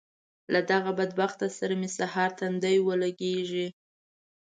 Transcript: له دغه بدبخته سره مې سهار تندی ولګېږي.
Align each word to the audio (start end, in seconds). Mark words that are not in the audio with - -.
له 0.53 0.59
دغه 0.71 0.91
بدبخته 0.99 1.47
سره 1.57 1.73
مې 1.79 1.89
سهار 1.97 2.29
تندی 2.39 2.77
ولګېږي. 2.87 3.67